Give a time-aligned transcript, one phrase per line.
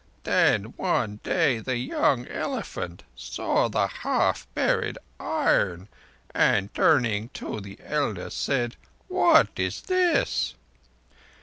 [0.23, 5.89] "Then one day the young elephant saw the half buried iron,
[6.33, 8.77] and turning to the elder said:
[9.09, 10.55] 'What is this?